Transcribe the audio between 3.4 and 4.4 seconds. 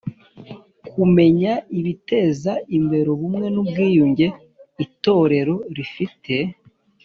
n ubwiyunge